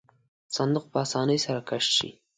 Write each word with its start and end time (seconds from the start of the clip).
صندوق 0.55 0.85
په 0.91 0.97
آسانۍ 1.03 1.39
سره 1.45 1.59
کش 1.69 1.85
شي. 1.97 2.09